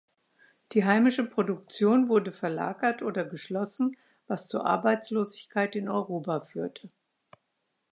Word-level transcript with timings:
Die 0.71 0.83
heimische 0.83 1.23
Produktion 1.23 2.09
wurde 2.09 2.31
verlagert 2.31 3.03
oder 3.03 3.23
geschlossen, 3.23 3.95
was 4.25 4.47
zu 4.47 4.63
Arbeitslosigkeit 4.65 5.75
in 5.75 5.89
Europa 5.89 6.39
führte. 6.39 6.89